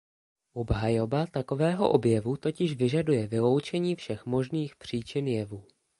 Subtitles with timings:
[0.53, 5.65] Obhajoba takového objevu totiž vyžaduje vyloučení všech možných příčin jevu.